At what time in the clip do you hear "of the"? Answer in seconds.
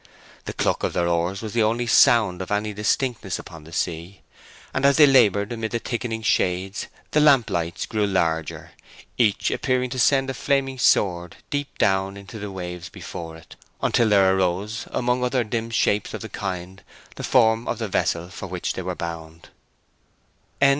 16.15-16.29, 17.67-17.87